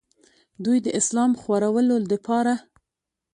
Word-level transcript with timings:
دوي 0.63 0.77
د 0.85 0.87
اسلام 0.99 1.31
خورولو 1.41 1.95
دپاره 2.11 2.53